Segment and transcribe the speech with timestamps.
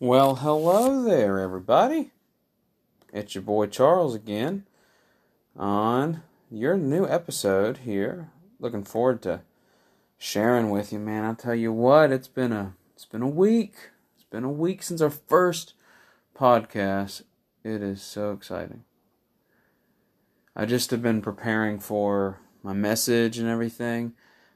[0.00, 2.12] Well, hello there, everybody.
[3.12, 4.64] It's your boy Charles again
[5.56, 8.30] on your new episode here.
[8.60, 9.40] Looking forward to
[10.16, 11.24] sharing with you, man.
[11.24, 13.74] I'll tell you what, it's been a it's been a week.
[14.14, 15.74] It's been a week since our first
[16.32, 17.22] podcast.
[17.64, 18.84] It is so exciting.
[20.54, 24.12] I just have been preparing for my message and everything.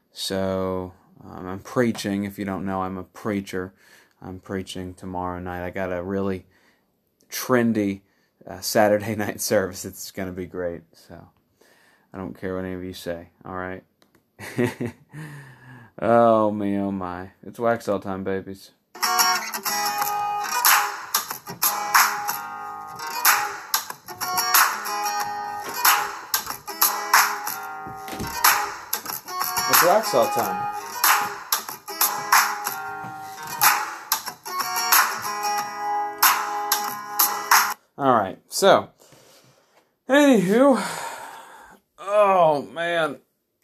[0.09, 2.23] So um, I'm preaching.
[2.23, 3.73] If you don't know, I'm a preacher.
[4.23, 5.65] I'm preaching tomorrow night.
[5.65, 6.45] I got a really
[7.29, 8.01] trendy
[8.47, 9.83] uh, Saturday night service.
[9.83, 10.83] It's going to be great.
[10.93, 11.27] So
[12.13, 13.29] I don't care what any of you say.
[13.43, 13.83] All right.
[16.01, 17.31] oh me, oh my!
[17.45, 18.71] It's Waxhaw time, babies.
[29.69, 30.82] It's Waxhaw time.
[38.03, 38.89] All right, so
[40.09, 40.77] anywho,
[41.99, 43.19] oh man,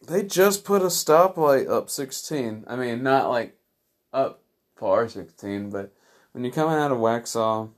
[0.08, 2.64] they just put a stoplight up 16.
[2.66, 3.58] I mean, not like
[4.14, 4.42] up
[4.80, 5.94] par 16, but
[6.32, 7.72] when you're coming out of Waxhaw,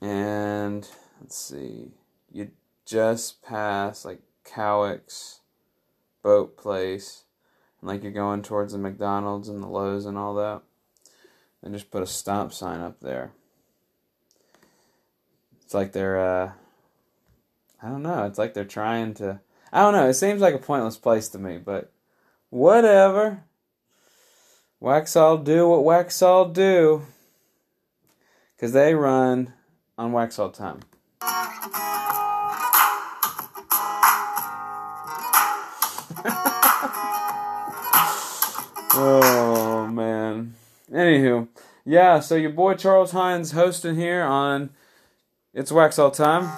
[0.00, 0.88] and
[1.20, 1.90] let's see,
[2.32, 2.52] you
[2.86, 5.40] just pass like Cowick's
[6.22, 7.24] boat place,
[7.82, 10.62] and like you're going towards the McDonald's and the Lowe's and all that,
[11.62, 13.32] they just put a stop sign up there.
[15.74, 16.52] It's like they're, uh,
[17.82, 19.40] I don't know, it's like they're trying to,
[19.72, 21.90] I don't know, it seems like a pointless place to me, but
[22.50, 23.42] whatever.
[24.80, 27.02] Waxhaw do what Waxhaw do.
[28.54, 29.52] Because they run
[29.98, 30.78] on Waxhaw time.
[38.94, 40.54] oh, man.
[40.92, 41.48] Anywho,
[41.84, 44.70] yeah, so your boy Charles Hines hosting here on
[45.56, 46.50] It's Waxhaw Time.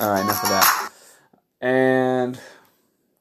[0.00, 0.92] Alright, enough of that.
[1.60, 2.38] And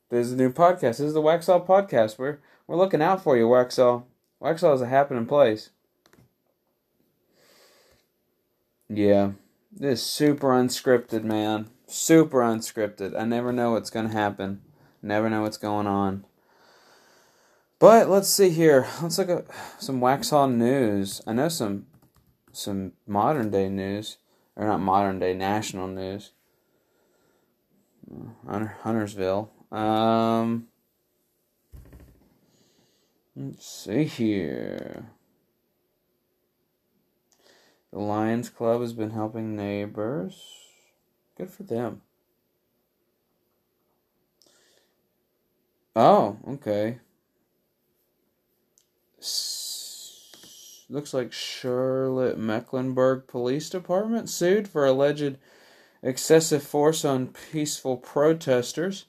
[0.09, 0.79] there's a new podcast.
[0.79, 2.19] This is the Waxhaw podcast.
[2.19, 4.03] We're we're looking out for you, Waxhaw.
[4.39, 5.71] Waxhaw is a happening place.
[8.87, 9.31] Yeah.
[9.71, 11.71] This is super unscripted, man.
[11.87, 13.19] Super unscripted.
[13.19, 14.61] I never know what's gonna happen.
[15.01, 16.23] Never know what's going on.
[17.79, 18.85] But let's see here.
[19.01, 19.47] Let's look at
[19.79, 21.19] some Waxhaw news.
[21.25, 21.87] I know some
[22.51, 24.17] some modern day news.
[24.57, 26.31] Or not modern day, national news.
[28.47, 29.51] Hunter, Huntersville.
[29.71, 30.67] Um,
[33.35, 35.11] let's see here.
[37.93, 40.41] The Lions Club has been helping neighbors.
[41.37, 42.01] Good for them.
[45.95, 46.97] Oh, okay.
[50.89, 55.37] Looks like Charlotte Mecklenburg Police Department sued for alleged
[56.01, 59.05] excessive force on peaceful protesters.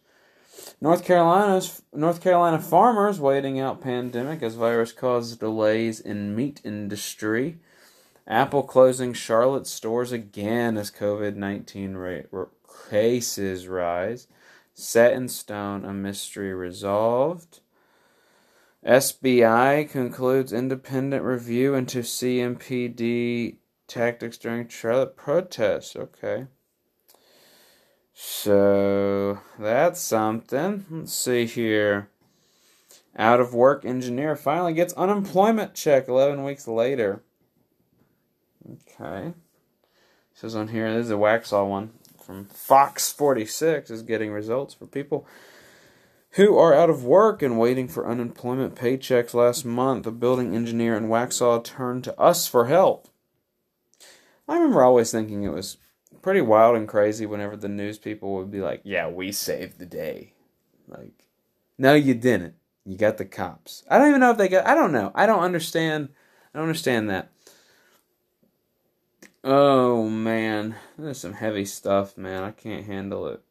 [0.80, 7.58] North Carolina's North Carolina farmers waiting out pandemic as virus causes delays in meat industry.
[8.26, 11.96] Apple closing Charlotte stores again as COVID nineteen
[12.90, 14.26] cases rise.
[14.74, 17.60] Set in stone, a mystery resolved.
[18.88, 23.56] SBI concludes independent review into CMPD
[23.86, 25.94] tactics during Charlotte protests.
[25.94, 26.46] Okay.
[28.14, 30.86] So that's something.
[30.90, 32.08] Let's see here.
[33.14, 37.22] Out of work engineer finally gets unemployment check 11 weeks later.
[38.90, 39.34] Okay.
[40.32, 41.90] says on here, this is a Waxhaw one
[42.24, 45.26] from Fox 46 is getting results for people
[46.32, 50.06] who are out of work and waiting for unemployment paychecks last month.
[50.06, 53.08] A building engineer in Waxhaw turned to us for help.
[54.48, 55.78] I remember always thinking it was
[56.22, 59.86] pretty wild and crazy whenever the news people would be like, "Yeah, we saved the
[59.86, 60.34] day."
[60.86, 61.26] Like,
[61.76, 62.54] no, you didn't.
[62.84, 63.84] You got the cops.
[63.90, 64.66] I don't even know if they got.
[64.66, 65.12] I don't know.
[65.14, 66.08] I don't understand.
[66.54, 67.30] I don't understand that.
[69.44, 72.42] Oh man, there's some heavy stuff, man.
[72.42, 73.42] I can't handle it.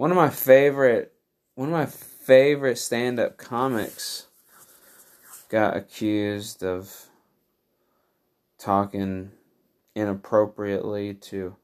[0.00, 1.12] One of my favorite,
[1.56, 4.28] one of my favorite stand-up comics
[5.50, 7.10] got accused of
[8.56, 9.32] talking
[9.94, 11.54] inappropriately to,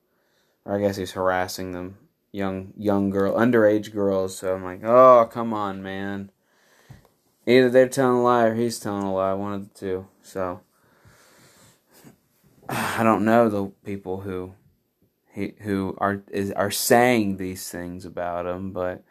[0.66, 1.96] or I guess he's harassing them,
[2.30, 4.36] young young girl, underage girls.
[4.36, 6.30] So I'm like, oh come on, man.
[7.46, 9.32] Either they're telling a lie or he's telling a lie.
[9.32, 10.08] One of the two.
[10.20, 10.60] So
[12.68, 14.52] I don't know the people who
[15.60, 19.02] who are is are saying these things about him, but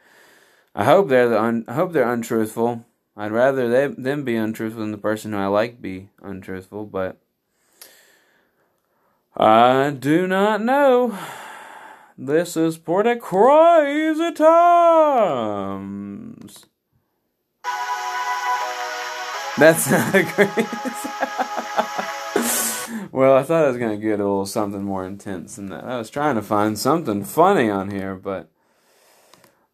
[0.74, 2.86] I hope they're the un, I hope they're untruthful.
[3.18, 7.18] I'd rather they, them be untruthful than the person who I like be untruthful, but
[9.38, 11.18] I do not know.
[12.18, 14.66] This is the crazy times.
[19.58, 20.70] That's not crazy.
[23.12, 25.84] well, I thought I was gonna get a little something more intense than that.
[25.84, 28.50] I was trying to find something funny on here, but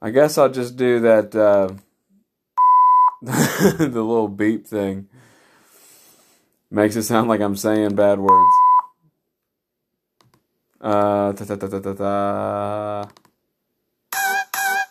[0.01, 1.35] I guess I'll just do that.
[1.35, 1.73] Uh,
[3.21, 5.07] the little beep thing
[6.71, 8.55] makes it sound like I'm saying bad words.
[10.79, 13.09] Uh, ta, ta, ta, ta, ta.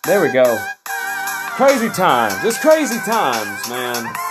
[0.05, 0.59] There we go.
[1.57, 2.45] Crazy times.
[2.45, 4.30] It's crazy times, man.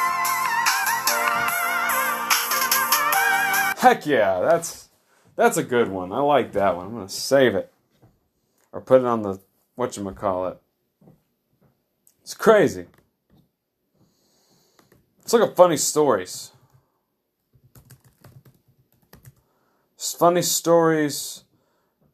[3.80, 4.90] Heck yeah, that's
[5.36, 6.12] that's a good one.
[6.12, 6.88] I like that one.
[6.88, 7.72] I'm gonna save it
[8.72, 9.40] or put it on the
[9.76, 10.58] what you call it.
[12.22, 12.86] It's crazy.
[15.24, 16.52] It's like a funny stories.
[19.98, 21.44] Funny stories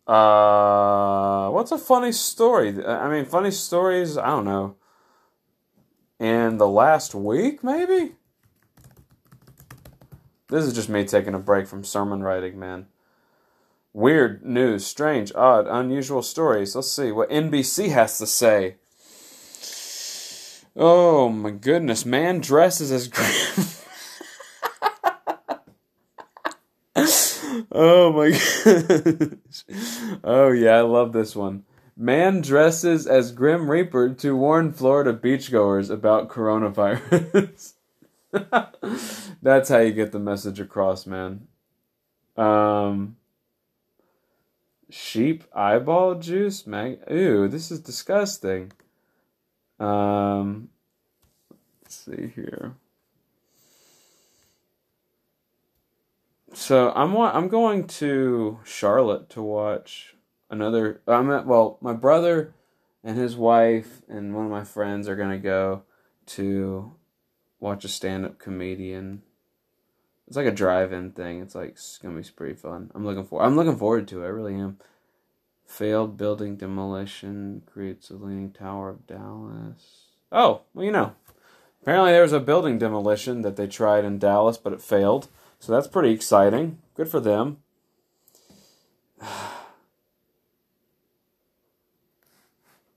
[0.07, 2.85] uh, what's a funny story?
[2.85, 4.18] I mean, funny stories.
[4.18, 4.75] I don't know.
[6.19, 8.15] In the last week, maybe.
[10.56, 12.86] This is just me taking a break from sermon writing, man.
[13.92, 16.78] Weird news, strange, odd, unusual stories.
[16.78, 18.75] Let's see what NBC has to say.
[20.74, 23.10] Oh my goodness, man dresses as.
[23.10, 23.66] Grim.
[27.78, 29.66] Oh my gosh.
[30.24, 31.66] Oh yeah, I love this one.
[31.98, 37.74] Man dresses as Grim Reaper to warn Florida beachgoers about coronavirus.
[39.45, 41.47] That's how you get the message across, man.
[42.36, 43.18] Um
[44.89, 48.71] sheep eyeball juice, mag Ew, this is disgusting.
[49.80, 50.69] Um
[51.83, 52.74] let's see here.
[56.51, 60.15] So I'm I'm going to Charlotte to watch
[60.50, 61.01] another.
[61.07, 62.56] I'm at well, my brother
[63.03, 65.83] and his wife and one of my friends are gonna go
[66.38, 66.95] to
[67.59, 69.21] watch a stand-up comedian.
[70.27, 71.42] It's like a drive-in thing.
[71.42, 72.92] It's like it's gonna be pretty fun.
[72.95, 73.44] I'm looking for.
[73.44, 74.25] I'm looking forward to it.
[74.25, 74.77] I really am.
[75.68, 80.06] Failed building demolition creates a leaning tower of Dallas.
[80.31, 81.16] Oh, well, you know.
[81.81, 85.27] Apparently, there was a building demolition that they tried in Dallas, but it failed.
[85.60, 86.80] So that's pretty exciting.
[86.95, 87.57] Good for them.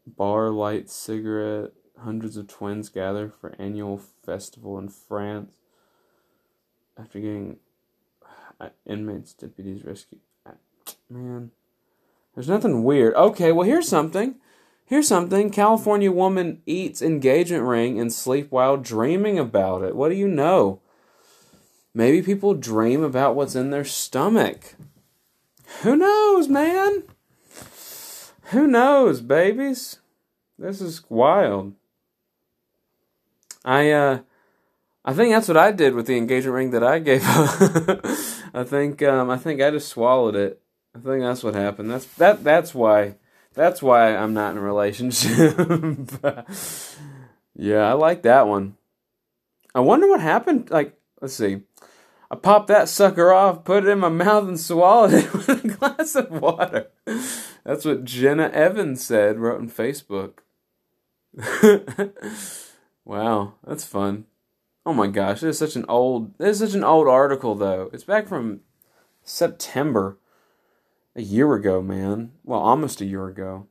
[0.06, 1.72] Bar light cigarette.
[1.98, 5.57] Hundreds of twins gather for annual festival in France.
[6.98, 7.58] After getting
[8.60, 10.18] uh, inmates, deputies rescue.
[10.44, 10.52] Uh,
[11.08, 11.52] man,
[12.34, 13.14] there's nothing weird.
[13.14, 14.36] Okay, well here's something.
[14.84, 15.50] Here's something.
[15.50, 19.94] California woman eats engagement ring and sleep while dreaming about it.
[19.94, 20.80] What do you know?
[21.94, 24.74] Maybe people dream about what's in their stomach.
[25.82, 27.04] Who knows, man?
[28.44, 29.98] Who knows, babies?
[30.58, 31.74] This is wild.
[33.64, 34.20] I uh
[35.08, 38.04] I think that's what I did with the engagement ring that I gave up.
[38.54, 40.60] I think um I think I just swallowed it.
[40.94, 41.90] I think that's what happened.
[41.90, 43.14] That's that that's why
[43.54, 45.56] that's why I'm not in a relationship.
[47.56, 48.76] yeah, I like that one.
[49.74, 51.62] I wonder what happened like let's see.
[52.30, 55.68] I popped that sucker off, put it in my mouth, and swallowed it with a
[55.68, 56.88] glass of water.
[57.64, 60.40] That's what Jenna Evans said, wrote on Facebook.
[63.06, 64.26] wow, that's fun.
[64.88, 67.90] Oh my gosh, this is such an old this is such an old article though.
[67.92, 68.60] It's back from
[69.22, 70.16] September.
[71.14, 72.32] A year ago, man.
[72.42, 73.66] Well, almost a year ago.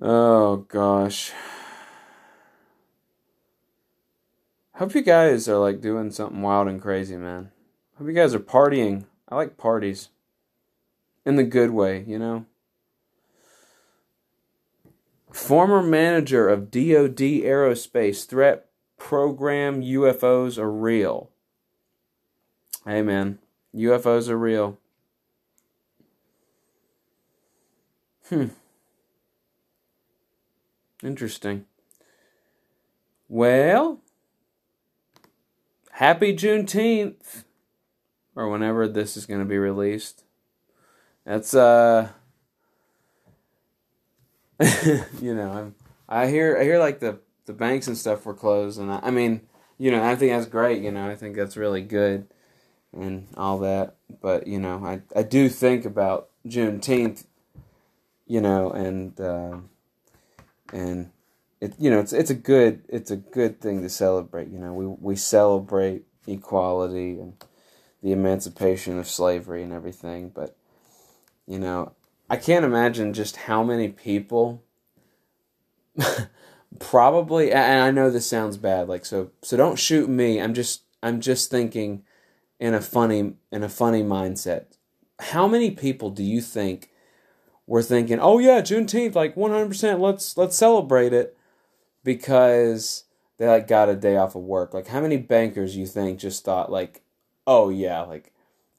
[0.00, 1.32] Oh gosh.
[4.76, 7.50] Hope you guys are like doing something wild and crazy, man.
[7.98, 9.04] Hope you guys are partying.
[9.28, 10.08] I like parties.
[11.26, 12.46] In the good way, you know?
[15.32, 18.66] Former manager of DoD Aerospace threat
[18.98, 21.30] program UFOs are real.
[22.84, 23.38] Hey, man.
[23.74, 24.78] UFOs are real.
[28.28, 28.48] Hmm.
[31.02, 31.64] Interesting.
[33.28, 34.00] Well,
[35.92, 37.44] happy Juneteenth,
[38.36, 40.24] or whenever this is going to be released.
[41.24, 42.10] That's uh,
[45.20, 45.74] you know, I'm,
[46.08, 49.10] I hear I hear like the the banks and stuff were closed, and I, I
[49.10, 49.42] mean,
[49.78, 50.82] you know, I think that's great.
[50.82, 52.26] You know, I think that's really good
[52.92, 53.96] and all that.
[54.20, 57.24] But you know, I I do think about Juneteenth,
[58.26, 59.58] you know, and uh,
[60.72, 61.10] and
[61.60, 64.48] it you know it's it's a good it's a good thing to celebrate.
[64.48, 67.34] You know, we we celebrate equality and
[68.02, 70.56] the emancipation of slavery and everything, but
[71.46, 71.92] you know,
[72.32, 74.64] I can't imagine just how many people
[76.78, 80.40] probably and I know this sounds bad like so so don't shoot me.
[80.40, 82.02] I'm just I'm just thinking
[82.58, 84.78] in a funny in a funny mindset.
[85.20, 86.90] How many people do you think
[87.66, 91.36] were thinking, "Oh yeah, Juneteenth like 100%, let's let's celebrate it."
[92.04, 93.04] because
[93.38, 94.74] they like got a day off of work.
[94.74, 97.02] Like how many bankers you think just thought like,
[97.46, 98.32] "Oh yeah, like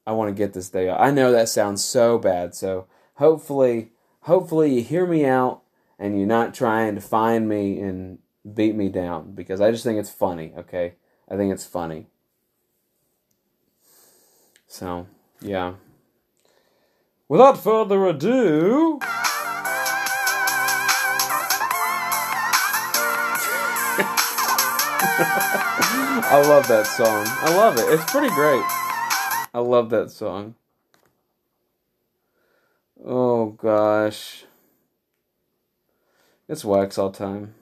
[0.06, 2.56] I want to get this day off." I know that sounds so bad.
[2.56, 3.92] So hopefully
[4.22, 5.62] hopefully you hear me out
[6.00, 8.20] and you're not trying to find me and
[8.54, 10.96] beat me down because I just think it's funny, okay?
[11.30, 12.08] I think it's funny.
[14.68, 15.08] So,
[15.42, 15.76] yeah.
[17.28, 19.00] Without further ado,
[26.26, 27.26] I love that song.
[27.28, 27.86] I love it.
[27.94, 28.64] It's pretty great.
[29.54, 30.56] I love that song.
[33.06, 34.46] Oh gosh.
[36.48, 37.56] It's Waxhaw time.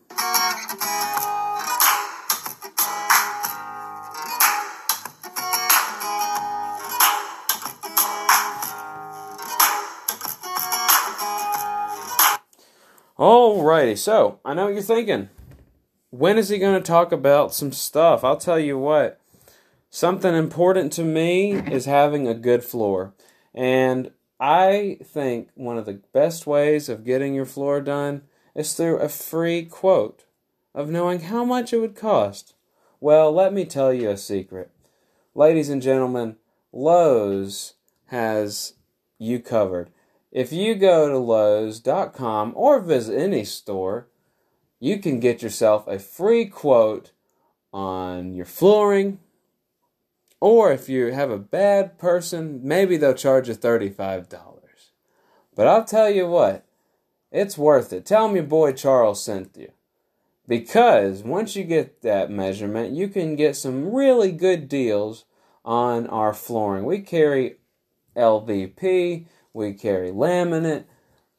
[13.17, 15.29] Alrighty, so I know what you're thinking
[16.11, 18.23] when is he going to talk about some stuff?
[18.23, 19.19] I'll tell you what.
[19.89, 23.13] Something important to me is having a good floor.
[23.53, 28.23] And I think one of the best ways of getting your floor done
[28.55, 30.25] is through a free quote
[30.73, 32.55] of knowing how much it would cost.
[32.99, 34.71] Well, let me tell you a secret.
[35.35, 36.37] Ladies and gentlemen,
[36.73, 37.75] Lowe's
[38.07, 38.73] has
[39.19, 39.91] you covered.
[40.31, 44.07] If you go to Lowe's.com or visit any store,
[44.79, 47.11] you can get yourself a free quote
[47.71, 49.19] on your flooring.
[50.41, 54.27] Or if you have a bad person, maybe they'll charge you $35.
[55.55, 56.65] But I'll tell you what,
[57.31, 58.05] it's worth it.
[58.05, 59.71] Tell your boy Charles sent you.
[60.47, 65.25] Because once you get that measurement, you can get some really good deals
[65.63, 66.85] on our flooring.
[66.85, 67.57] We carry
[68.15, 70.85] LVP, we carry laminate,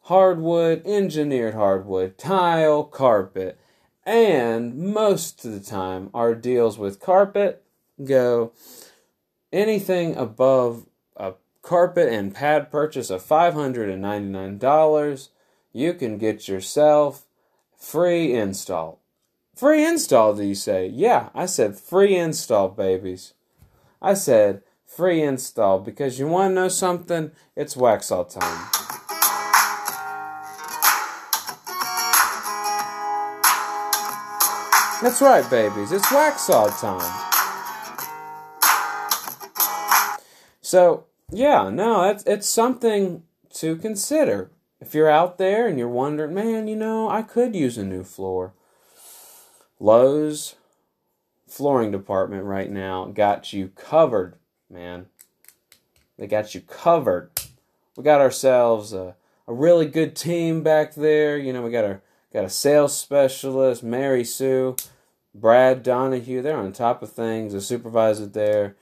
[0.03, 3.59] hardwood, engineered hardwood, tile, carpet.
[4.07, 7.65] And most of the time, our deals with carpet
[8.03, 8.53] go
[9.53, 15.29] anything above a carpet and pad purchase of $599.
[15.73, 17.27] You can get yourself
[17.77, 19.01] free install.
[19.55, 20.87] Free install, do you say?
[20.87, 23.35] Yeah, I said free install, babies.
[24.01, 27.31] I said free install because you want to know something?
[27.55, 28.69] It's Waxhaw time.
[35.03, 35.93] That's right, babies.
[35.93, 37.32] It's Waxhaw time.
[40.73, 43.25] So, yeah, no, it's, it's something
[43.57, 44.51] to consider.
[44.81, 48.03] If you're out there and you're wondering, man, you know, I could use a new
[48.03, 48.55] floor.
[49.79, 50.55] Lowe's
[51.47, 54.37] flooring department right now got you covered,
[54.71, 55.09] man.
[56.17, 57.33] They got you covered.
[57.95, 59.15] We got ourselves a,
[59.47, 61.37] a really good team back there.
[61.37, 62.01] You know, we got our
[62.33, 64.77] got a sales specialist, Mary Sue.
[65.35, 67.53] Brad Donahue, they're on top of things.
[67.53, 68.77] The supervisor there,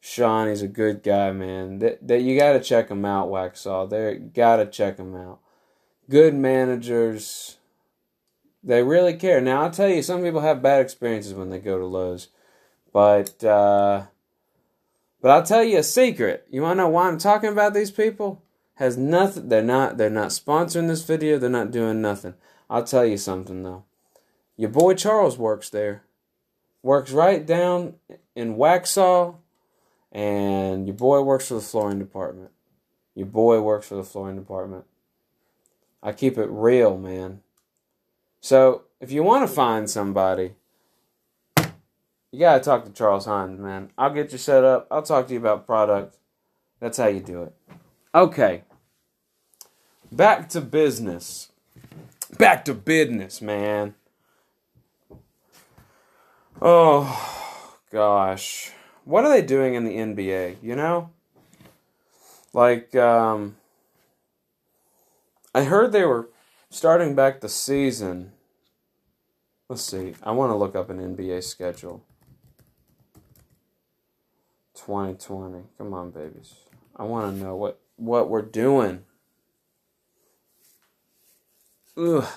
[0.00, 1.78] Sean, he's a good guy, man.
[1.78, 3.88] That, that you got to check him out, Waxhaw.
[3.88, 5.40] They got to check him out.
[6.08, 7.58] Good managers.
[8.62, 9.40] They really care.
[9.40, 12.28] Now I'll tell you, some people have bad experiences when they go to Lowe's,
[12.92, 14.04] but uh,
[15.22, 16.46] but I'll tell you a secret.
[16.50, 18.42] You want to know why I'm talking about these people?
[18.74, 19.48] Has nothing.
[19.48, 19.96] They're not.
[19.96, 21.38] They're not sponsoring this video.
[21.38, 22.34] They're not doing nothing.
[22.68, 23.84] I'll tell you something though.
[24.56, 26.04] Your boy Charles works there.
[26.82, 27.94] Works right down
[28.34, 29.36] in Waxhaw,
[30.12, 32.50] and your boy works for the flooring department.
[33.14, 34.84] Your boy works for the flooring department.
[36.02, 37.40] I keep it real, man.
[38.40, 40.54] So, if you want to find somebody,
[42.32, 43.90] you got to talk to Charles Hines, man.
[43.98, 44.86] I'll get you set up.
[44.90, 46.16] I'll talk to you about product.
[46.78, 47.54] That's how you do it.
[48.14, 48.62] Okay.
[50.10, 51.50] Back to business.
[52.38, 53.94] Back to business, man.
[56.62, 58.72] Oh, gosh.
[59.10, 61.10] What are they doing in the NBA, you know?
[62.52, 63.56] Like, um,
[65.52, 66.28] I heard they were
[66.70, 68.30] starting back the season.
[69.68, 70.14] Let's see.
[70.22, 72.04] I want to look up an NBA schedule.
[74.76, 75.64] 2020.
[75.76, 76.54] Come on, babies.
[76.94, 79.02] I want to know what what we're doing.
[81.96, 82.28] Ugh.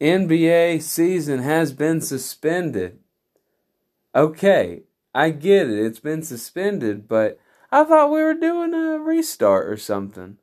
[0.00, 2.98] NBA season has been suspended.
[4.12, 4.82] Okay,
[5.14, 5.78] I get it.
[5.78, 7.38] It's been suspended, but
[7.72, 10.38] I thought we were doing a restart or something.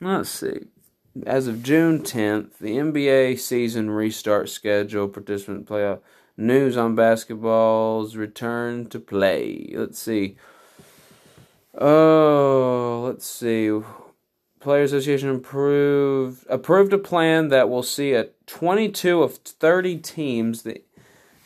[0.00, 0.66] Let's see.
[1.24, 6.00] As of June 10th, the NBA season restart schedule, participant playoff,
[6.36, 9.72] news on basketball's return to play.
[9.74, 10.36] Let's see.
[11.78, 13.80] Oh, let's see.
[14.60, 20.82] Player Association approved approved a plan that will see a 22 of 30 teams, the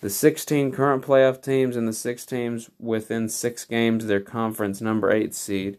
[0.01, 5.11] the 16 current playoff teams and the six teams within six games their conference number
[5.11, 5.79] eight seed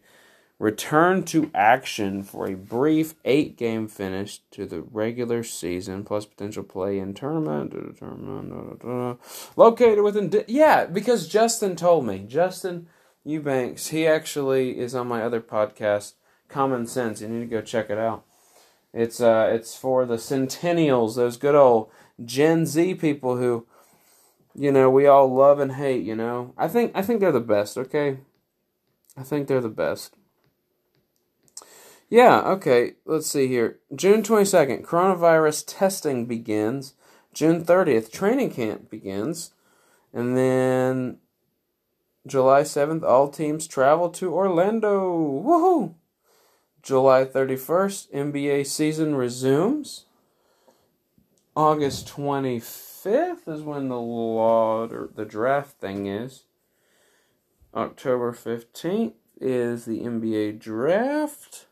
[0.60, 6.64] return to action for a brief eight game finish to the regular season plus potential
[6.64, 7.74] play in tournament
[9.56, 12.88] located within yeah because justin told me justin
[13.24, 16.14] eubanks he actually is on my other podcast
[16.52, 18.24] common sense you need to go check it out.
[18.94, 21.90] It's uh it's for the centennials those good old
[22.24, 23.66] gen z people who
[24.56, 27.40] you know we all love and hate you know i think i think they're the
[27.40, 28.18] best okay
[29.18, 30.16] i think they're the best
[32.12, 32.96] yeah, okay.
[33.06, 33.80] Let's see here.
[33.96, 36.94] June 22nd, coronavirus testing begins.
[37.34, 39.54] June 30th, training camp begins.
[40.12, 41.20] And then
[42.28, 45.42] July 7th, all teams travel to Orlando.
[45.42, 45.94] Woohoo!
[46.84, 50.04] July 31st, NBA season resumes.
[51.56, 56.44] August 25th is when the law or the draft thing is.
[57.74, 61.68] October 15th is the NBA draft.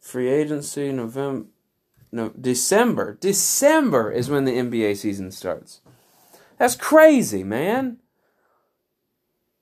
[0.00, 1.48] Free agency, November.
[2.10, 3.18] No, December.
[3.20, 5.80] December is when the NBA season starts.
[6.58, 7.98] That's crazy, man.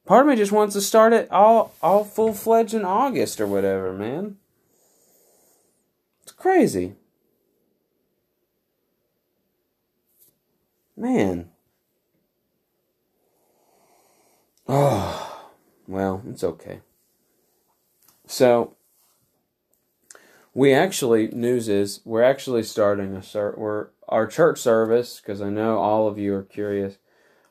[0.06, 3.46] Part of me just wants to start it all, all full fledged in August or
[3.46, 4.36] whatever, man.
[6.22, 6.94] It's crazy.
[10.96, 11.50] Man.
[14.66, 15.50] Oh,
[15.86, 16.80] well, it's okay.
[18.26, 18.76] So,
[20.54, 25.50] we actually news is we're actually starting a ser- we're our church service because I
[25.50, 26.96] know all of you are curious.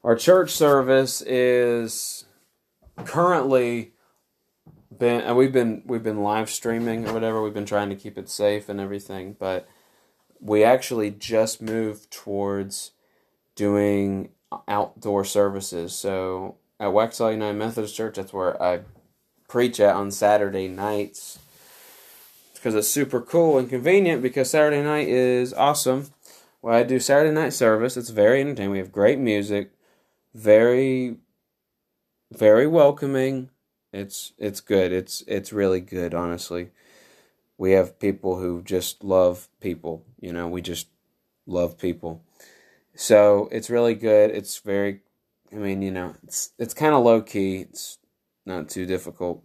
[0.03, 2.25] Our church service is
[3.05, 3.93] currently
[4.97, 7.43] been and we've been we've been live streaming or whatever.
[7.43, 9.67] We've been trying to keep it safe and everything, but
[10.39, 12.91] we actually just moved towards
[13.55, 14.29] doing
[14.67, 15.93] outdoor services.
[15.93, 18.81] So at Waxhaw United Methodist Church, that's where I
[19.47, 21.39] preach at on Saturday nights
[22.65, 26.07] because it's super cool and convenient because Saturday night is awesome.
[26.61, 27.95] Well, I do Saturday night service.
[27.95, 28.71] It's very entertaining.
[28.71, 29.71] We have great music,
[30.33, 31.17] very,
[32.31, 33.51] very welcoming.
[33.93, 34.91] It's it's good.
[34.91, 36.71] It's it's really good, honestly.
[37.57, 40.03] We have people who just love people.
[40.19, 40.87] You know, we just
[41.45, 42.23] love people.
[42.95, 44.31] So it's really good.
[44.31, 45.01] It's very,
[45.51, 47.57] I mean, you know, it's it's kind of low key.
[47.57, 47.97] It's
[48.45, 49.43] not too difficult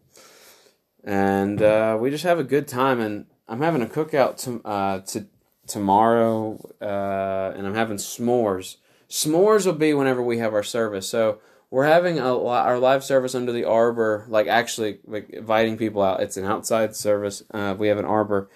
[1.04, 3.00] and uh, we just have a good time.
[3.00, 5.26] And I'm having a cookout to, uh, to
[5.66, 8.76] tomorrow, uh, and I'm having s'mores.
[9.08, 11.08] S'mores will be whenever we have our service.
[11.08, 16.02] So we're having a, our live service under the arbor, like actually like inviting people
[16.02, 16.20] out.
[16.20, 17.42] It's an outside service.
[17.52, 18.50] Uh, we have an arbor,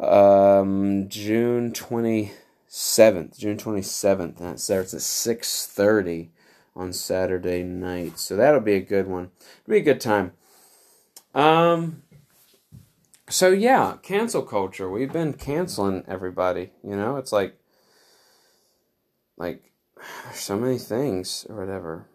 [0.00, 2.32] um, June twenty
[2.68, 4.38] seventh, June twenty seventh.
[4.38, 6.30] That starts at six thirty
[6.76, 8.18] on Saturday night.
[8.20, 9.30] So that'll be a good one.
[9.64, 10.32] It'll be a good time.
[11.34, 12.02] Um.
[13.30, 14.88] So yeah, cancel culture.
[14.88, 16.70] We've been canceling everybody.
[16.82, 17.58] You know, it's like,
[19.36, 19.70] like,
[20.24, 22.06] there's so many things or whatever.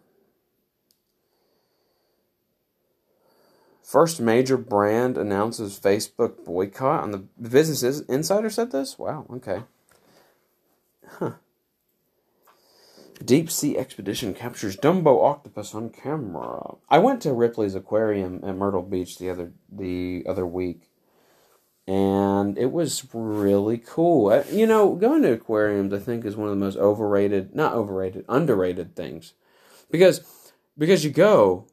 [3.80, 8.00] First major brand announces Facebook boycott on the businesses.
[8.08, 8.98] Insider said this.
[8.98, 9.26] Wow.
[9.30, 9.62] Okay.
[11.18, 11.34] Huh.
[13.24, 16.74] Deep sea expedition captures Dumbo octopus on camera.
[16.88, 20.90] I went to Ripley's Aquarium at Myrtle Beach the other the other week,
[21.86, 24.32] and it was really cool.
[24.32, 27.74] Uh, you know, going to aquariums I think is one of the most overrated, not
[27.74, 29.34] overrated, underrated things,
[29.90, 31.68] because because you go,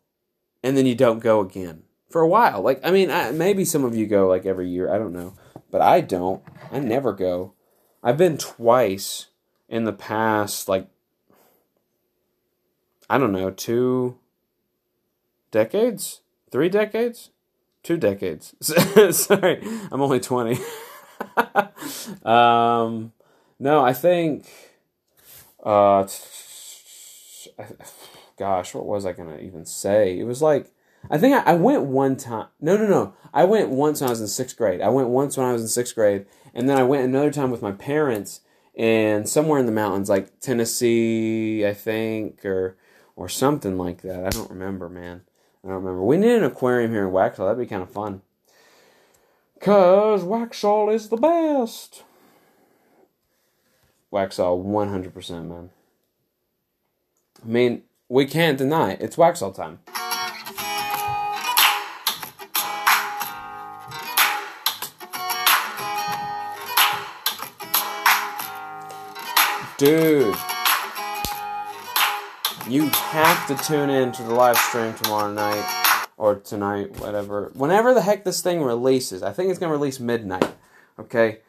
[0.63, 2.61] and then you don't go again for a while.
[2.61, 4.93] Like I mean, I, maybe some of you go like every year.
[4.93, 5.33] I don't know,
[5.71, 6.43] but I don't.
[6.71, 7.55] I never go.
[8.03, 9.27] I've been twice
[9.71, 10.87] in the past like
[13.09, 14.17] I don't know, two
[15.51, 16.21] decades?
[16.49, 17.31] Three decades?
[17.83, 18.53] Two decades.
[19.17, 20.57] Sorry, I'm only 20.
[22.23, 23.11] um,
[23.59, 24.49] no, I think,
[25.61, 26.07] uh,
[28.37, 30.17] gosh, what was I to even say?
[30.17, 30.71] It was like,
[31.09, 32.47] I think I, I went one time.
[32.61, 33.13] No, no, no.
[33.33, 34.79] I went once when I was in sixth grade.
[34.79, 37.51] I went once when I was in sixth grade, and then I went another time
[37.51, 38.39] with my parents
[38.75, 42.77] and somewhere in the mountains, like Tennessee, I think, or
[43.15, 44.25] or something like that.
[44.25, 45.21] I don't remember, man.
[45.63, 46.03] I don't remember.
[46.03, 47.37] We need an aquarium here in Waxhaw.
[47.37, 48.21] That'd be kind of fun.
[49.59, 52.03] Cause Waxhaw is the best.
[54.11, 55.69] Waxhaw, one hundred percent, man.
[57.43, 59.01] I mean, we can't deny it.
[59.01, 59.79] It's Waxhaw time.
[69.81, 70.35] Dude,
[72.67, 77.49] you have to tune in to the live stream tomorrow night or tonight, whatever.
[77.55, 80.53] Whenever the heck this thing releases, I think it's gonna release midnight.
[80.99, 81.39] Okay,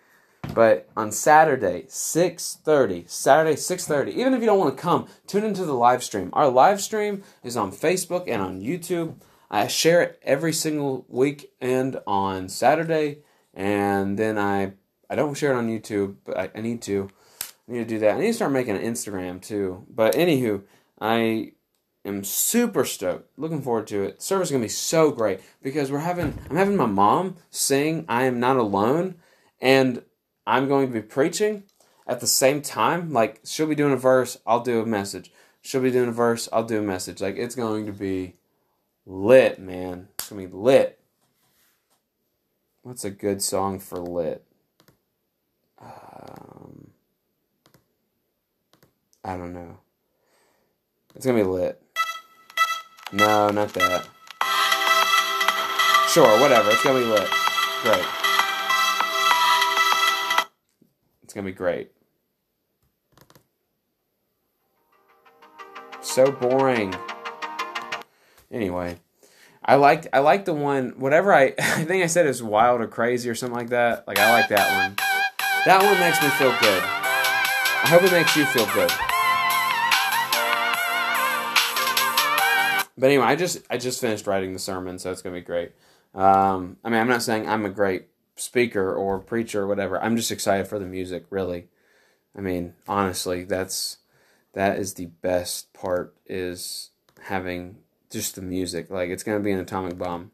[0.54, 4.12] but on Saturday, six thirty, Saturday six thirty.
[4.12, 6.30] Even if you don't want to come, tune into the live stream.
[6.32, 9.16] Our live stream is on Facebook and on YouTube.
[9.50, 13.18] I share it every single week and on Saturday,
[13.52, 14.72] and then I
[15.10, 17.10] I don't share it on YouTube, but I, I need to.
[17.72, 18.16] Need to do that.
[18.16, 19.86] I need to start making an Instagram too.
[19.88, 20.62] But anywho,
[21.00, 21.52] I
[22.04, 23.30] am super stoked.
[23.38, 24.20] Looking forward to it.
[24.20, 28.24] Service is gonna be so great because we're having I'm having my mom sing I
[28.24, 29.14] Am Not Alone
[29.58, 30.02] and
[30.46, 31.62] I'm going to be preaching
[32.06, 33.10] at the same time.
[33.10, 35.32] Like she'll be doing a verse, I'll do a message.
[35.62, 37.22] She'll be doing a verse, I'll do a message.
[37.22, 38.34] Like it's going to be
[39.06, 40.08] lit, man.
[40.18, 41.00] It's gonna be lit.
[42.82, 44.44] What's a good song for lit?
[45.80, 46.61] Um,
[49.24, 49.78] I don't know.
[51.14, 51.80] It's gonna be lit.
[53.12, 54.08] No, not that.
[56.08, 56.70] Sure, whatever.
[56.70, 57.28] It's gonna be lit.
[57.82, 58.04] Great.
[61.22, 61.92] It's gonna be great.
[66.00, 66.94] So boring.
[68.50, 68.98] Anyway,
[69.64, 72.88] I liked I liked the one whatever I I think I said is wild or
[72.88, 74.06] crazy or something like that.
[74.08, 74.96] Like I like that one.
[75.64, 76.82] That one makes me feel good.
[76.82, 78.90] I hope it makes you feel good.
[83.02, 85.72] But anyway, I just I just finished writing the sermon, so it's gonna be great.
[86.14, 90.00] Um, I mean, I'm not saying I'm a great speaker or preacher or whatever.
[90.00, 91.66] I'm just excited for the music, really.
[92.38, 93.96] I mean, honestly, that's
[94.52, 96.90] that is the best part is
[97.22, 98.88] having just the music.
[98.88, 100.30] Like it's gonna be an atomic bomb.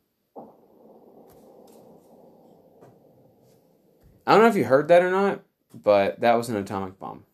[4.26, 5.40] I don't know if you heard that or not,
[5.72, 7.24] but that was an atomic bomb.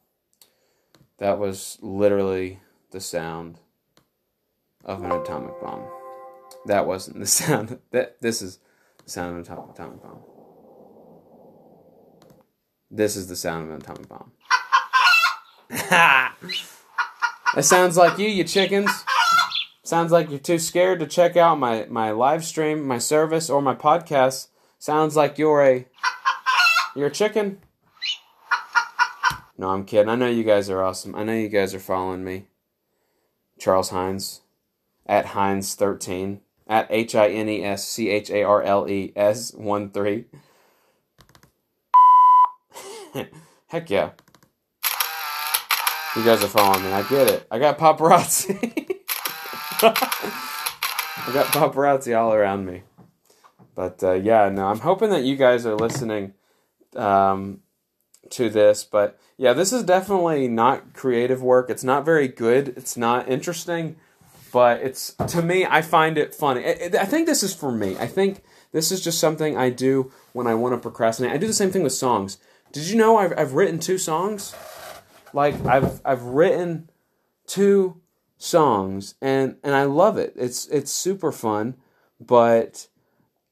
[1.19, 2.61] That was literally
[2.93, 3.59] the sound
[4.85, 5.85] of an atomic bomb.
[6.67, 7.79] That wasn't the sound.
[7.91, 8.59] That this is
[9.05, 10.21] the sound of an atomic, bomb.
[12.91, 14.33] This is the sound of an atomic bomb.
[15.91, 16.35] that
[17.61, 19.05] sounds like you, you chickens.
[19.83, 23.61] Sounds like you're too scared to check out my, my live stream, my service, or
[23.61, 24.49] my podcast.
[24.79, 25.87] Sounds like you're a
[26.97, 27.59] you're a chicken.
[29.59, 30.09] No, I'm kidding.
[30.09, 31.15] I know you guys are awesome.
[31.15, 32.47] I know you guys are following me.
[33.59, 34.41] Charles Hines
[35.07, 39.13] at Hines thirteen at H I N E S C H A R L E
[39.15, 40.27] S one three.
[43.69, 44.11] Heck yeah.
[46.17, 46.93] You guys are following me.
[46.93, 47.47] I get it.
[47.51, 49.01] I got paparazzi.
[49.83, 52.83] I got paparazzi all around me.
[53.75, 56.35] But uh, yeah, no, I'm hoping that you guys are listening
[56.95, 57.61] um,
[58.31, 58.85] to this.
[58.85, 61.69] But yeah, this is definitely not creative work.
[61.69, 62.69] It's not very good.
[62.77, 63.97] It's not interesting.
[64.55, 66.65] But it's to me, I find it funny.
[66.65, 67.97] I think this is for me.
[67.99, 71.33] I think this is just something I do when I want to procrastinate.
[71.33, 72.39] I do the same thing with songs.
[72.71, 74.55] Did you know I've I've written two songs?
[75.33, 76.89] Like I've I've written
[77.49, 78.01] two
[78.39, 80.35] songs and and I love it.
[80.37, 81.75] It's it's super fun,
[82.21, 82.87] but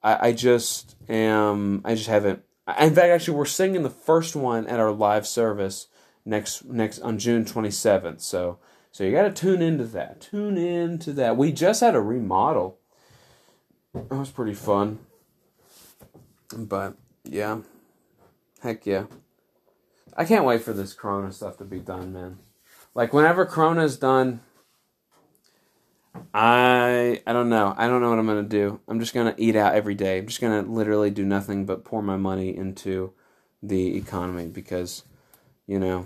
[0.04, 2.44] I, I just am I just haven't.
[2.78, 5.88] In fact, actually, we're singing the first one at our live service
[6.24, 8.20] next next on June twenty seventh.
[8.20, 8.60] So
[8.92, 10.20] so you got to tune into that.
[10.20, 11.38] Tune into that.
[11.38, 12.78] We just had a remodel.
[13.94, 14.98] That was pretty fun.
[16.54, 17.60] But yeah,
[18.62, 19.06] heck yeah.
[20.14, 22.38] I can't wait for this Corona stuff to be done, man.
[22.94, 24.40] Like whenever Corona's done,
[26.34, 27.74] I I don't know.
[27.76, 28.80] I don't know what I'm gonna do.
[28.88, 30.18] I'm just gonna eat out every day.
[30.18, 33.14] I'm just gonna literally do nothing but pour my money into
[33.62, 35.04] the economy because,
[35.66, 36.04] you know,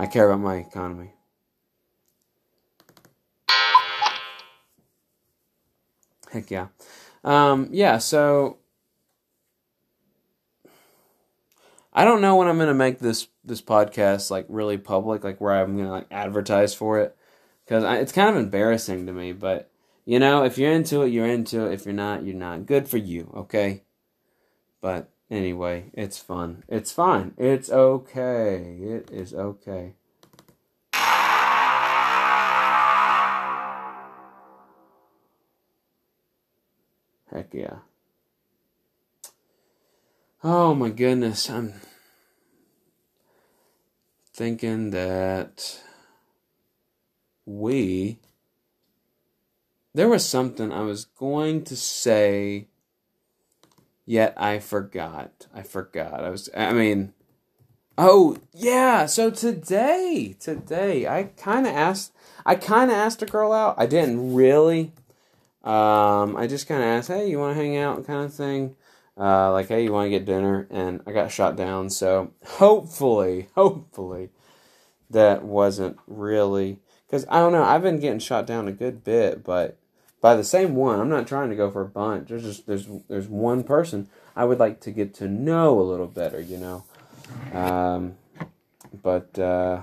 [0.00, 1.12] I care about my economy.
[6.32, 6.68] Heck yeah.
[7.22, 8.56] Um, yeah, so
[11.92, 15.54] I don't know when I'm gonna make this this podcast like really public, like where
[15.54, 17.14] I'm gonna like advertise for it,
[17.66, 19.32] because it's kind of embarrassing to me.
[19.32, 19.70] But
[20.06, 21.74] You know, if you're into it, you're into it.
[21.74, 22.64] If you're not, you're not.
[22.64, 23.82] Good for you, okay?
[24.80, 26.64] But anyway, it's fun.
[26.68, 27.34] It's fine.
[27.38, 28.76] It's okay.
[28.80, 29.94] It is okay.
[37.32, 37.78] Heck yeah.
[40.42, 41.74] Oh my goodness, I'm
[44.32, 45.80] thinking that
[47.44, 48.18] we.
[49.94, 52.68] There was something I was going to say,
[54.06, 55.46] yet I forgot.
[55.54, 56.24] I forgot.
[56.24, 57.12] I was, I mean,
[57.98, 59.06] oh, yeah.
[59.06, 62.12] So today, today, I kind of asked,
[62.44, 63.74] I kind of asked a girl out.
[63.78, 64.92] I didn't really.
[65.62, 68.76] Um, I just kind of asked, hey, you want to hang out kind of thing.
[69.18, 70.66] Uh, like, hey, you want to get dinner?
[70.70, 71.90] And I got shot down.
[71.90, 74.30] So hopefully, hopefully,
[75.10, 77.64] that wasn't really because I don't know.
[77.64, 79.79] I've been getting shot down a good bit, but
[80.20, 81.00] by the same one.
[81.00, 82.28] I'm not trying to go for a bunch.
[82.28, 86.06] There's just there's there's one person I would like to get to know a little
[86.06, 86.40] better.
[86.40, 86.84] You know,
[87.52, 88.16] um,
[89.02, 89.82] but uh,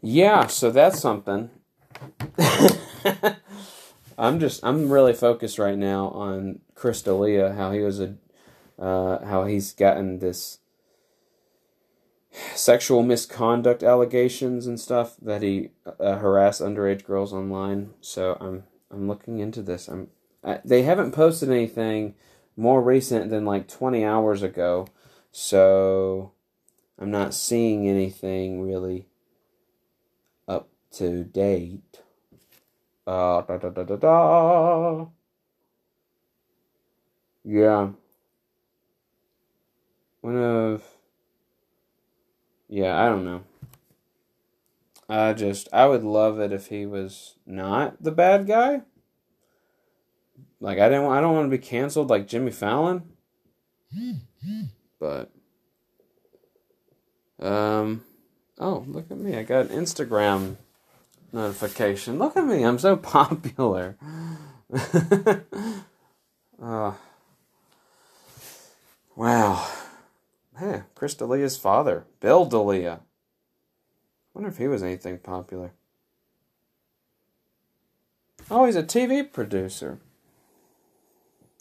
[0.00, 0.46] yeah.
[0.46, 1.50] So that's something.
[4.18, 8.14] I'm just I'm really focused right now on Chris D'Elia, how he was a
[8.78, 10.58] uh, how he's gotten this
[12.54, 17.90] sexual misconduct allegations and stuff that he uh, harassed underage girls online.
[18.00, 19.88] So I'm I'm looking into this.
[19.88, 20.08] I'm
[20.44, 22.14] I, they haven't posted anything
[22.56, 24.86] more recent than like 20 hours ago.
[25.32, 26.32] So
[26.98, 29.06] I'm not seeing anything really
[30.46, 32.00] up to date.
[33.06, 35.06] Uh, da, da, da, da, da.
[37.44, 37.90] Yeah.
[40.20, 40.99] One of.
[42.70, 43.42] Yeah, I don't know.
[45.08, 45.68] I just.
[45.72, 48.82] I would love it if he was not the bad guy.
[50.60, 53.02] Like, I, didn't, I don't want to be canceled like Jimmy Fallon.
[55.00, 55.32] But.
[57.40, 58.04] Um.
[58.60, 59.36] Oh, look at me.
[59.36, 60.56] I got an Instagram
[61.32, 62.18] notification.
[62.18, 63.96] Look at me, I'm so popular.
[66.62, 66.92] uh,
[69.16, 69.68] wow.
[70.94, 73.00] Chris D'Elia's father, Bill D'Elia.
[74.34, 75.72] Wonder if he was anything popular.
[78.50, 80.00] Oh, he's a TV producer.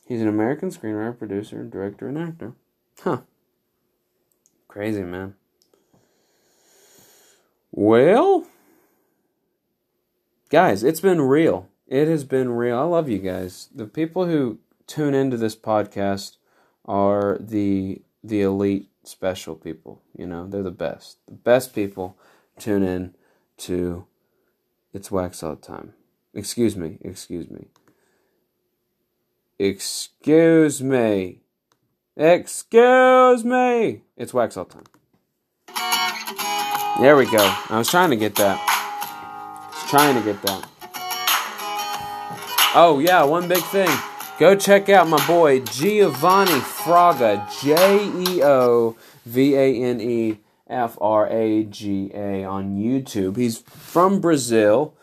[0.06, 2.54] He's an American screenwriter, producer, director, and actor.
[3.04, 3.22] Huh.
[4.68, 5.36] Crazy, man.
[7.72, 8.48] Well,
[10.50, 11.70] guys, it's been real.
[11.88, 12.78] It has been real.
[12.78, 13.70] I love you guys.
[13.74, 16.38] The people who tune into this podcast
[16.86, 20.02] are the the elite special people.
[20.18, 21.18] You know, they're the best.
[21.28, 22.18] The best people
[22.58, 23.16] tune in
[23.58, 24.06] to
[24.94, 25.94] It's Wax All the Time.
[26.34, 27.68] Excuse me, excuse me.
[29.58, 31.42] Excuse me.
[32.16, 34.04] Excuse me.
[34.16, 34.86] It's Wax All the Time.
[37.00, 37.56] There we go.
[37.70, 38.70] I was trying to get that
[39.90, 40.70] trying to get that.
[42.76, 43.90] Oh, yeah, one big thing.
[44.40, 50.98] Go check out my boy Jeovane Fraga, J E O V A N E F
[51.02, 53.36] R A G A on YouTube.
[53.36, 54.96] He's from Brazil.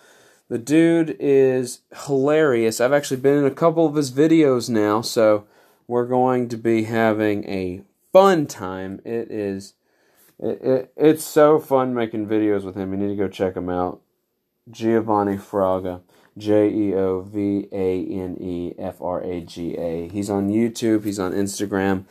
[0.49, 2.81] The dude is hilarious.
[2.81, 5.47] I've actually been in a couple of his videos now, so
[5.87, 7.83] we're going to be having a
[8.15, 9.03] fun time.
[9.05, 9.75] It is
[10.39, 12.91] it, it it's so fun making videos with him.
[12.91, 14.01] You need to go check him out.
[14.71, 16.01] Jeovane Fraga.
[16.39, 20.09] J E O V A N E F R A G A.
[20.09, 22.05] He's on YouTube, he's on Instagram.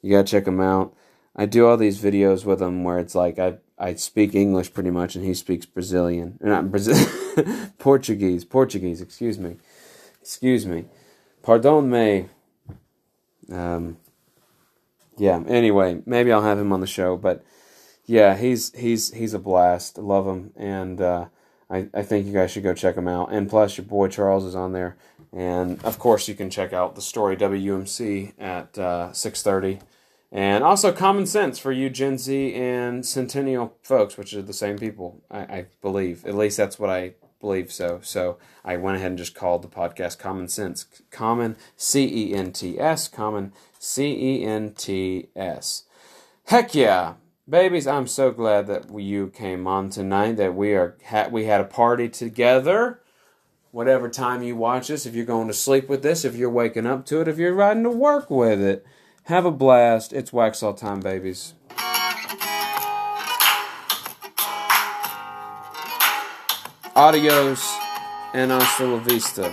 [0.00, 0.94] You gotta check him out.
[1.34, 4.90] I do all these videos with him where it's like I, I speak English pretty
[4.90, 6.38] much and he speaks Brazilian.
[6.40, 7.06] Or Not Brazil
[7.78, 8.44] Portuguese.
[8.44, 9.56] Portuguese, excuse me.
[10.20, 10.84] Excuse me.
[11.42, 12.26] Pardon me.
[13.50, 13.96] Um
[15.18, 17.44] yeah, anyway, maybe I'll have him on the show, but
[18.06, 19.98] yeah, he's he's he's a blast.
[19.98, 21.26] love him and uh
[21.72, 23.32] I, I think you guys should go check them out.
[23.32, 24.96] And plus, your boy Charles is on there.
[25.32, 29.80] And of course, you can check out the story WMC at uh, 6:30,
[30.30, 34.76] and also Common Sense for you Gen Z and Centennial folks, which are the same
[34.76, 36.26] people, I, I believe.
[36.26, 37.72] At least that's what I believe.
[37.72, 42.34] So, so I went ahead and just called the podcast Common Sense, Common C E
[42.34, 45.84] N T S, Common C E N T S.
[46.44, 47.14] Heck yeah!
[47.48, 50.36] Babies, I'm so glad that you came on tonight.
[50.36, 53.00] That we are ha- we had a party together.
[53.72, 56.86] Whatever time you watch this, if you're going to sleep with this, if you're waking
[56.86, 58.86] up to it, if you're riding to work with it,
[59.24, 60.12] have a blast.
[60.12, 61.54] It's Waxhaw time, babies.
[66.94, 67.76] Adios
[68.34, 69.52] and hasta la vista.